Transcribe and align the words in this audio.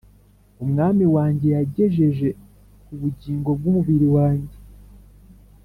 umwami 0.63 1.05
wanjye 1.15 1.47
yagejeje 1.55 2.27
ku 2.83 2.91
bugingo 3.01 3.49
bw'umubiri 3.57 4.07
wanjye: 4.15 4.57